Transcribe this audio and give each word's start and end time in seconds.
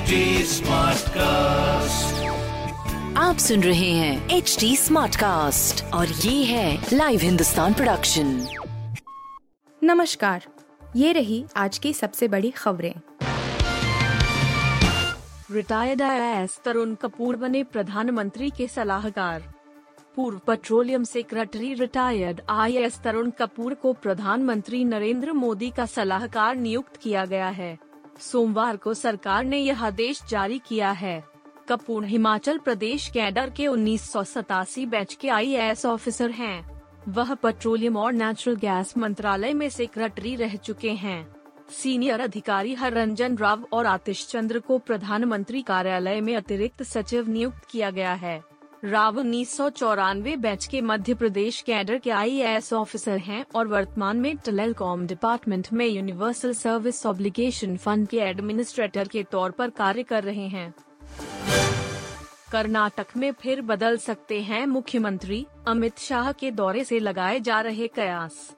HD 0.00 0.18
Smartcast. 0.44 2.12
आप 3.16 3.36
सुन 3.38 3.62
रहे 3.62 3.90
हैं 3.90 4.28
एच 4.28 4.56
डी 4.60 4.76
स्मार्ट 4.76 5.16
कास्ट 5.16 5.84
और 5.84 6.08
ये 6.08 6.44
है 6.44 6.86
लाइव 6.92 7.20
हिंदुस्तान 7.20 7.74
प्रोडक्शन 7.74 8.46
नमस्कार 9.84 10.46
ये 10.96 11.12
रही 11.12 11.44
आज 11.56 11.78
की 11.78 11.92
सबसे 11.92 12.28
बड़ी 12.28 12.50
खबरें। 12.50 12.94
रिटायर्ड 15.50 16.02
आईएएस 16.02 16.60
तरुण 16.64 16.94
कपूर 16.94 17.36
बने 17.36 17.62
प्रधानमंत्री 17.64 18.50
के 18.50 18.68
सलाहकार। 18.68 19.42
पूर्व 20.16 20.40
petroleum 20.46 21.04
secretary 21.04 21.74
retired 21.74 22.40
IAS 22.50 23.00
Tarun 23.04 23.30
Kapoor 23.30 23.74
को 23.74 23.92
प्रधानमंत्री 23.92 24.84
नरेंद्र 24.84 25.32
मोदी 25.32 25.70
का 25.70 25.86
सलाहकार 25.86 26.56
नियुक्त 26.56 26.96
किया 26.96 27.24
गया 27.24 27.48
है। 27.48 27.89
सोमवार 28.20 28.76
को 28.76 28.94
सरकार 28.94 29.44
ने 29.44 29.58
यह 29.58 29.84
आदेश 29.84 30.22
जारी 30.28 30.60
किया 30.68 30.90
है। 30.90 31.24
कपूर 31.68 32.04
हिमाचल 32.04 32.58
प्रदेश 32.58 33.08
कैडर 33.08 33.50
के 33.50 33.66
उन्नीस 33.66 34.10
सौ 34.12 34.24
सतासी 34.24 34.86
बैच 34.86 35.14
के 35.14 35.28
आईएएस 35.28 35.86
ऑफिसर 35.86 36.30
हैं। 36.30 36.82
वह 37.08 37.34
पेट्रोलियम 37.34 37.96
और 37.96 38.12
नेचुरल 38.12 38.56
गैस 38.56 38.96
मंत्रालय 38.98 39.52
में 39.52 39.68
सेक्रेटरी 39.68 40.34
रह 40.36 40.56
चुके 40.56 40.90
हैं। 40.90 41.34
सीनियर 41.70 42.20
अधिकारी 42.20 42.74
हर 42.74 42.92
रंजन 42.92 43.36
राव 43.36 43.66
और 43.72 43.86
आतिश 43.86 44.26
चंद्र 44.26 44.58
को 44.58 44.78
प्रधानमंत्री 44.78 45.62
कार्यालय 45.62 46.20
में 46.20 46.36
अतिरिक्त 46.36 46.82
सचिव 46.82 47.28
नियुक्त 47.28 47.64
किया 47.70 47.90
गया 47.90 48.12
है। 48.12 48.49
राव 48.84 49.18
उन्नीस 49.18 49.56
सौ 49.56 49.68
चौरानवे 49.70 50.36
बैच 50.36 50.66
के 50.66 50.80
मध्य 50.80 51.14
प्रदेश 51.14 51.60
कैडर 51.60 51.98
के 51.98 52.10
आईएएस 52.10 52.72
ऑफिसर 52.72 53.18
हैं 53.18 53.44
और 53.54 53.66
वर्तमान 53.68 54.16
में 54.16 54.36
टेलीकॉम 54.36 55.06
डिपार्टमेंट 55.06 55.68
में 55.72 55.86
यूनिवर्सल 55.86 56.52
सर्विस 56.52 57.06
ऑब्लिगेशन 57.06 57.76
फंड 57.76 58.08
के 58.08 58.18
एडमिनिस्ट्रेटर 58.18 59.08
के 59.08 59.22
तौर 59.22 59.50
पर 59.50 59.70
कार्य 59.70 60.02
कर 60.02 60.24
रहे 60.24 60.46
हैं। 60.46 60.74
कर्नाटक 62.52 63.16
में 63.16 63.32
फिर 63.32 63.62
बदल 63.62 63.96
सकते 63.96 64.40
हैं 64.40 64.66
मुख्यमंत्री 64.66 65.46
अमित 65.68 65.98
शाह 65.98 66.32
के 66.32 66.50
दौरे 66.50 66.84
से 66.84 66.98
लगाए 67.00 67.40
जा 67.40 67.60
रहे 67.60 67.88
कयास। 67.88 68.56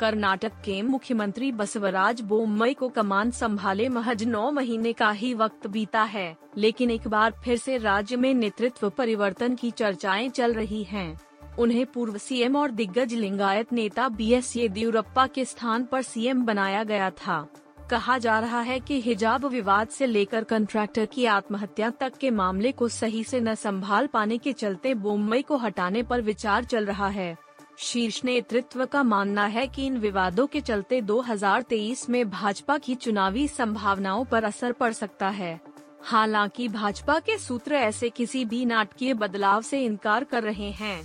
कर्नाटक 0.00 0.52
के 0.64 0.80
मुख्यमंत्री 0.82 1.50
बसवराज 1.52 2.20
बोम्मई 2.20 2.74
को 2.74 2.88
कमान 2.88 3.30
संभाले 3.30 3.88
महज 3.88 4.24
नौ 4.24 4.50
महीने 4.50 4.92
का 4.92 5.10
ही 5.10 5.32
वक्त 5.34 5.66
बीता 5.66 6.02
है, 6.02 6.36
लेकिन 6.58 6.90
एक 6.90 7.08
बार 7.08 7.34
फिर 7.44 7.56
से 7.56 7.76
राज्य 7.78 8.16
में 8.16 8.32
नेतृत्व 8.34 8.88
परिवर्तन 8.90 9.54
की 9.54 9.70
चर्चाएँ 9.70 10.28
चल 10.28 10.54
रही 10.54 10.82
हैं। 10.84 11.18
उन्हें 11.58 11.84
पूर्व 11.86 12.16
सीएम 12.18 12.56
और 12.56 12.70
दिग्गज 12.70 13.14
लिंगायत 13.14 13.72
नेता 13.72 14.08
बी 14.08 14.32
एस 14.32 14.56
येदियुरप्पा 14.56 15.26
के 15.26 15.44
स्थान 15.44 15.84
पर 15.84 16.02
सीएम 16.02 16.44
बनाया 16.46 16.82
गया 16.84 17.10
था 17.10 17.46
कहा 17.90 18.18
जा 18.18 18.38
रहा 18.40 18.60
है 18.60 18.78
कि 18.80 19.00
हिजाब 19.00 19.44
विवाद 19.44 19.88
से 19.88 20.06
लेकर 20.06 20.44
कंट्रैक्टर 20.44 21.06
की 21.06 21.24
आत्महत्या 21.24 21.90
तक 21.90 22.16
के 22.20 22.30
मामले 22.30 22.72
को 22.72 22.88
सही 22.88 23.22
से 23.24 23.40
न 23.40 23.54
संभाल 23.54 24.06
पाने 24.06 24.38
के 24.38 24.52
चलते 24.52 24.94
बोम्बई 24.94 25.42
को 25.42 25.56
हटाने 25.56 26.02
पर 26.02 26.20
विचार 26.20 26.64
चल 26.64 26.86
रहा 26.86 27.08
है 27.08 27.36
शीर्ष 27.78 28.24
नेतृत्व 28.24 28.86
का 28.86 29.02
मानना 29.02 29.46
है 29.46 29.66
कि 29.66 29.86
इन 29.86 29.96
विवादों 29.98 30.46
के 30.46 30.60
चलते 30.60 31.00
2023 31.00 32.10
में 32.10 32.30
भाजपा 32.30 32.78
की 32.78 32.94
चुनावी 32.94 33.48
संभावनाओं 33.48 34.24
पर 34.24 34.44
असर 34.44 34.72
पड़ 34.72 34.92
सकता 34.92 35.28
है। 35.28 35.60
हालाँकि 36.02 36.68
भाजपा 36.68 37.18
के 37.18 37.38
सूत्र 37.38 37.74
ऐसे 37.74 38.10
किसी 38.10 38.44
भी 38.44 38.64
नाटकीय 38.64 39.14
बदलाव 39.14 39.62
से 39.62 39.84
इनकार 39.84 40.24
कर 40.24 40.42
रहे 40.42 40.70
हैं। 40.70 41.04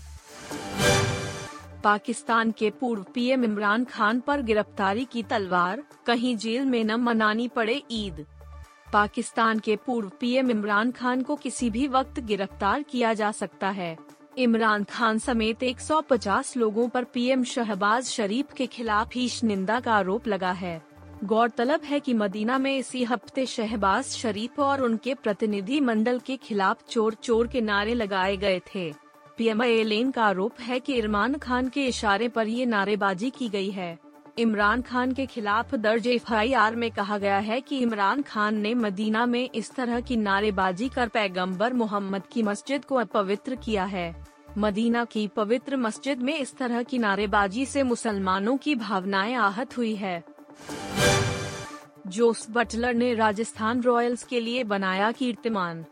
पाकिस्तान 1.84 2.52
के 2.52 2.70
पूर्व 2.70 3.06
पीएम 3.14 3.44
इमरान 3.44 3.84
खान 3.84 4.20
पर 4.20 4.42
गिरफ्तारी 4.42 5.06
की 5.06 5.24
तलवार, 5.24 5.84
कहीं 6.06 6.38
जेल 6.38 6.66
में 6.66 6.84
न 6.84 6.92
मनानी 6.92 7.48
पड़े 7.48 7.84
ईद। 7.92 8.26
पाकिस्तान 8.94 9.60
के 9.60 9.76
पूर्व 9.76 10.12
पीएम 10.20 10.52
इमरान 10.52 10.92
खान 10.92 11.22
को 11.22 11.36
किसी 11.36 11.70
भी 11.70 11.88
वक्त 11.88 12.20
गिरफ़्तार 12.20 12.84
किया 12.84 13.14
जा 13.14 13.32
सकता 13.32 13.70
है। 13.70 13.98
इमरान 14.42 14.84
खान 14.84 15.18
समेत 15.20 15.64
150 15.64 16.56
लोगों 16.58 16.88
पर 16.90 17.04
पीएम 17.04 17.44
शहबाज 17.44 18.06
शरीफ 18.06 18.54
के 18.54 18.66
खिलाफ 18.68 19.18
ईश 19.18 19.44
निंदा 19.44 19.80
का 19.80 19.94
आरोप 19.94 20.28
लगा 20.28 20.52
है। 20.52 20.82
गौरतलब 21.24 21.82
है 21.84 22.00
कि 22.00 22.14
मदीना 22.14 22.58
में 22.58 22.76
इसी 22.78 23.04
हफ़्ते 23.04 23.46
शहबाज 23.46 24.06
शरीफ 24.06 24.60
और 24.60 24.82
उनके 24.82 25.14
प्रतिनिधि 25.14 25.80
मंडल 25.80 26.20
के 26.20 26.38
खिलाफ 26.38 26.84
चोर 26.90 27.14
चोर 27.14 27.48
के 27.48 27.62
नारे 27.62 27.94
लगाए 27.94 28.38
गए 28.38 28.62
थे। 28.76 28.92
पीएम 29.38 29.64
एलेन 29.64 30.12
का 30.12 30.24
आरोप 30.24 30.62
है 30.62 30.80
कि 30.80 30.94
इरमान 30.94 31.36
खान 31.38 31.70
के 31.70 31.86
इशारे 31.88 32.30
पर 32.30 32.48
ये 32.48 32.66
नारेबाजी 32.66 33.30
की 33.30 33.50
गई 33.50 33.70
है। 33.70 33.98
इमरान 34.40 34.82
खान 34.82 35.12
के 35.12 35.26
खिलाफ 35.26 35.76
दर्ज 35.76 36.08
एफआईआर 36.08 36.76
में 36.76 36.90
कहा 36.92 37.18
गया 37.18 37.38
है 37.40 37.62
कि 37.62 37.78
इमरान 37.78 38.22
खान 38.22 38.58
ने 38.58 38.74
मदीना 38.74 39.26
में 39.26 39.50
इस 39.56 39.72
तरह 39.76 40.00
की 40.02 40.18
नारेबाजी 40.18 40.90
कर 40.90 41.08
पैगंबर 41.08 41.74
मोहम्मद 41.74 42.28
की 42.32 42.44
मस्जिद 42.44 42.86
को 42.86 42.96
अपवित्र 42.96 43.56
किया 43.56 43.86
है। 43.86 44.31
मदीना 44.58 45.06
की 45.06 45.28
पवित्र 45.28 45.78
मस्जिद 45.78 46.20
में 46.20 46.40
इस 46.40 46.58
तरह 46.58 46.84
की 46.84 46.98
नारेबाजी 46.98 47.66
से 47.66 47.84
मुसलमानों 47.84 48.58
की 48.58 48.76
भावनाएँ 48.76 49.36
आहत 49.36 49.78
हुई 49.78 49.96
है। 49.96 50.24
जोस 52.08 52.48
बटलर 52.50 52.94
ने 52.94 53.14
राजस्थान 53.14 53.82
रॉयल्स 53.82 54.24
के 54.24 54.40
लिए 54.40 54.64
बनाया 54.64 55.12
कीर्तिमान। 55.12 55.86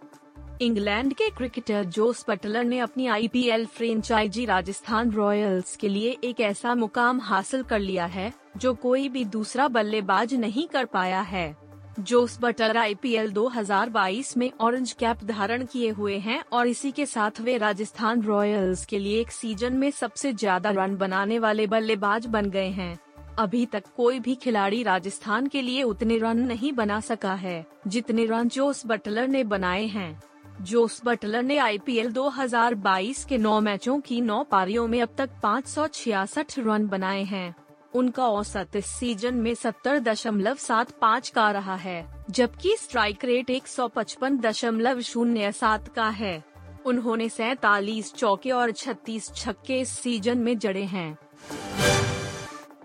इंग्लैंड 0.62 1.14
के 1.14 1.30
क्रिकेटर 1.30 1.84
जोस 1.84 2.26
बटलर 2.30 2.64
ने 2.64 2.80
अपनी 2.80 3.08
आईपीएल 3.08 3.66
फ्रेंचाइजी 3.66 4.46
राजस्थान 4.46 5.12
रॉयल्स 5.12 5.76
के 5.76 5.90
लिए 5.90 6.18
एक 6.24 6.40
ऐसा 6.40 6.76
मुकाम 6.76 7.20
हासिल 7.20 7.64
कर 7.64 7.80
लिया 7.80 8.06
है, 8.06 8.34
जो 8.58 8.74
कोई 8.74 9.10
भी 9.10 9.26
दूसरा 9.26 9.68
बल्लेबाज 9.68 10.34
नहीं 10.34 10.68
कर 10.68 10.86
पाया 10.86 11.22
है। 11.22 11.69
जोस 12.00 12.38
बटलर 12.42 12.78
आईपीएल 12.78 13.32
2022 13.34 14.36
में 14.38 14.52
ऑरेंज 14.62 14.92
कैप 14.92 15.24
धारण 15.24 15.66
किए 15.66 15.90
हुए 15.90 16.18
हैं 16.18 16.42
और 16.54 16.68
इसी 16.68 16.92
के 16.92 17.06
साथ 17.06 17.42
वे 17.42 17.58
राजस्थान 17.58 18.22
रॉयल्स 18.22 18.86
के 18.86 19.00
लिए 19.00 19.20
एक 19.22 19.32
सीज़न 19.32 19.74
में 19.74 19.90
सबसे 19.92 20.32
ज़्यादा 20.34 20.70
रन 20.70 20.96
बनाने 20.96 21.40
वाले 21.40 21.68
बल्लेबाज 21.68 22.26
बन 22.26 22.50
गए 22.50 22.70
हैं। 22.70 22.98
अभी 23.40 23.66
तक 23.66 23.84
कोई 23.98 24.20
भी 24.20 24.36
खिलाड़ी 24.36 24.82
राजस्थान 24.84 25.48
के 25.48 25.62
लिए 25.62 25.84
उतने 25.84 26.18
रन 26.18 26.40
नहीं 26.40 26.74
बना 26.74 27.00
सका 27.00 27.34
है, 27.34 27.66
जितने 27.88 28.26
रन 28.26 28.50
जोस 28.50 28.86
बटलर 28.86 29.28
ने 29.28 29.44
बनाए 29.44 29.86
हैं। 29.86 30.22
जोस 30.62 31.02
बटलर 31.06 31.44
ने 31.44 31.58
आईपीएल 31.58 32.12
2022 32.12 33.24
के 33.26 33.38
नौ 33.38 33.60
मैचों 33.62 34.00
की 34.00 34.22
नौ 34.22 34.44
पारियों 34.44 34.88
में 34.88 35.02
अब 35.02 35.16
तक 35.18 35.40
पाँच 35.44 35.68
सौ 35.68 35.88
छियासठ 35.88 36.60
रन 36.60 36.88
बनाए 36.88 37.24
हैं। 37.24 37.56
उनका 37.94 38.28
औसत 38.28 38.76
इस 38.76 38.86
सीज़न 38.86 39.36
में 39.36 39.54
सत्तर 39.56 40.00
दशमलव 40.00 40.56
सात 40.56 40.92
पाँच 40.92 41.30
का 41.30 41.50
रहा 41.52 41.76
है, 41.76 42.06
जबकि 42.30 42.76
स्ट्राइक 42.78 43.26
रेट 43.26 43.50
एक 43.50 43.68
सौ 43.68 43.88
पचपन 43.88 44.38
दशमलव 44.38 45.02
शून्य 45.02 45.52
सात 45.52 45.88
का 45.88 46.10
है। 46.10 46.44
उन्होंने 46.86 47.30
सैतालीस 47.30 48.14
चौके 48.14 48.52
और 48.52 48.72
छत्तीस 48.72 49.32
छक्के 49.36 49.80
इस 49.80 49.90
सीज़न 49.90 50.38
में 50.38 50.58
जड़े 50.58 50.84
हैं। 50.84 51.18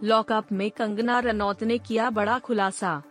लॉकअप 0.03 0.53
में 0.53 0.71
कंगना 0.71 1.19
रनौत 1.19 1.63
ने 1.63 1.79
किया 1.79 2.11
बड़ा 2.11 2.39
खुलासा। 2.39 3.03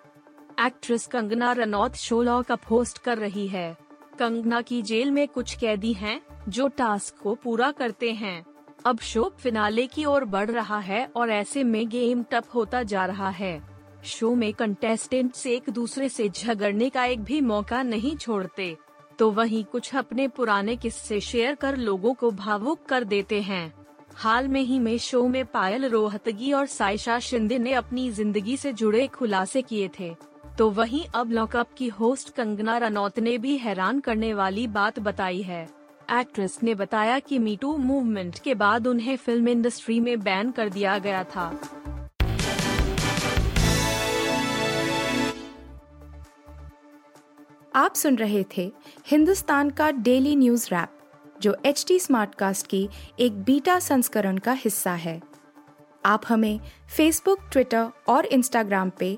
Actress 0.66 1.08
Kangana 1.08 1.52
Ranaut 1.52 1.96
show 1.96 2.22
Lock Upp 2.22 2.62
host 2.70 2.98
कर 2.98 3.18
रही 3.18 3.48
है। 3.48 3.78
कंगना 4.20 4.62
की 4.62 4.82
जेल 4.82 5.12
में 5.12 5.28
कुछ 5.28 5.56
कैदी 5.56 5.94
हैं, 5.94 6.20
जो 6.50 6.68
टास्क 6.68 7.16
को 7.24 7.36
पूरा 7.36 7.72
करते 7.72 8.12
हैं। 8.12 8.53
अब 8.86 9.00
शो 9.00 9.32
फिनाले 9.40 9.86
की 9.88 10.04
ओर 10.06 10.24
बढ़ 10.26 10.50
रहा 10.52 10.78
है 10.80 11.06
और 11.16 11.30
ऐसे 11.30 11.64
में 11.64 11.88
गेम 11.90 12.24
टफ 12.32 12.54
होता 12.56 12.82
जा 12.84 13.06
रहा 13.06 13.30
है। 13.30 13.62
शो 14.06 14.34
में 14.36 14.52
कंटेस्टेंट्स 14.54 15.46
एक 15.48 15.70
दूसरे 15.70 16.10
से 16.10 16.28
झगड़ने 16.30 16.90
का 16.90 17.06
एक 17.06 17.24
भी 17.24 17.40
मौका 17.42 17.82
नहीं 17.84 18.16
छोड़ते। 18.16 18.76
तो 19.20 19.30
वहीं 19.32 19.64
कुछ 19.64 19.96
अपने 19.96 20.28
पुराने 20.28 20.76
किस्से 20.76 21.20
शेयर 21.20 21.56
कर 21.56 21.78
लोगों 21.78 22.14
को 22.14 22.32
भावुक 22.32 22.86
कर 22.86 23.04
देते 23.04 23.42
हैं। 23.42 23.74
हाल 24.16 24.48
में 24.48 24.62
ही 24.62 24.80
में 24.80 24.98
शो 24.98 25.28
में 25.28 25.46
पायल 25.46 25.86
रोहतगी 25.86 26.52
और 26.52 26.66
साइशा 26.66 27.20
शिंदे 27.20 27.60
ने 27.60 27.74
अपनी 27.74 28.10
ज़िंदगी 28.12 28.58
से 28.58 28.74
जुड़े 28.74 29.06
खुलासे 29.08 29.62
किए 29.62 29.90
थे। 30.00 30.14
तो 30.58 30.70
वहीं 30.70 31.04
अब 31.16 31.32
लॉकअप 31.32 31.70
की 31.78 31.88
होस्ट 31.90 32.34
कंगना 32.34 32.78
रनौत 32.78 33.20
ने 33.20 33.38
भी 33.38 33.58
हैरान 33.58 34.00
करने 34.00 34.34
वाली 34.34 34.68
बात 34.70 35.00
बताई 35.00 35.42
है। 35.42 35.68
एक्ट्रेस 36.12 36.58
ने 36.64 36.76
बताया 36.76 37.20
कि 37.20 37.40
मीटू 37.40 37.76
मूवमेंट 37.78 38.40
के 38.40 38.56
बाद 38.56 38.88
उन्हें 38.88 39.16
फ़िल्म 39.18 39.48
इंडस्ट्री 39.48 40.00
में 40.00 40.20
बैन 40.20 40.52
कर 40.52 40.70
दिया 40.70 40.98
गया 40.98 41.24
था। 41.24 41.46
आप 47.76 47.96
सुन 47.96 48.16
रहे 48.16 48.44
थे 48.58 48.72
हिंदुस्तान 49.08 49.70
का 49.70 49.92
डेली 49.92 50.36
न्यूज़ 50.36 50.68
रैप 50.72 51.00
जो 51.42 51.56
एच 51.66 51.86
टी 51.88 52.00
स्मार्टकास्ट 52.00 52.68
की 52.68 52.90
एक 53.20 53.44
बीटा 53.44 53.80
संस्करण 53.80 54.38
का 54.38 54.52
हिस्सा 54.52 54.94
है। 54.94 55.22
आप 56.06 56.22
हमें 56.28 56.60
फेसबुक 56.98 57.40
ट्विटर 57.52 57.90
और 58.08 58.26
इंस्टाग्राम 58.26 58.90
पे 58.90 59.18